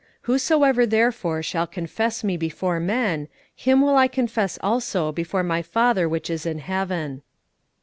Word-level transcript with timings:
"Whosoever 0.21 0.87
therefore 0.87 1.43
shall 1.43 1.67
confess 1.67 2.23
Me 2.23 2.35
before 2.35 2.79
men, 2.79 3.27
him 3.55 3.81
will 3.81 3.97
I 3.97 4.07
confess 4.07 4.57
also 4.63 5.11
before 5.11 5.43
My 5.43 5.61
Father 5.61 6.09
which 6.09 6.27
is 6.27 6.43
in 6.43 6.57
heaven." 6.57 7.21